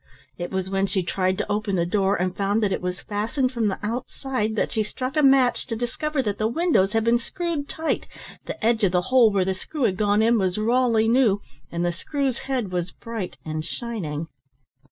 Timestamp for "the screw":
9.45-9.83